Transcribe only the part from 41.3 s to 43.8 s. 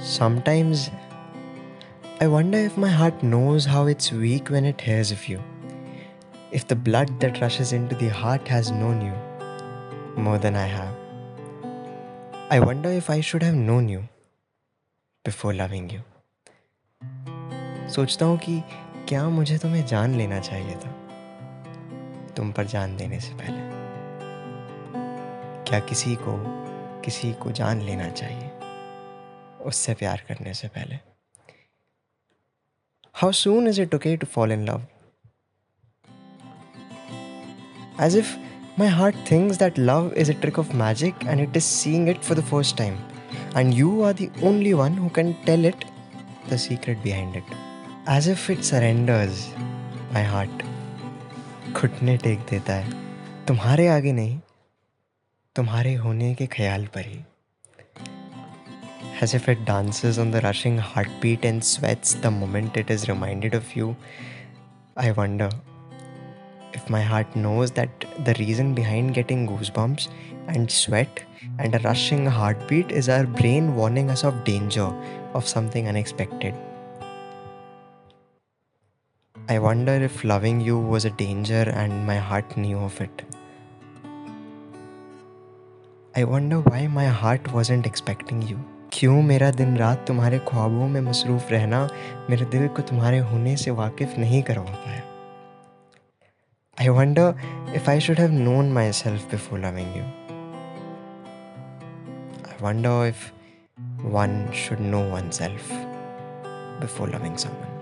it is seeing it for the first time and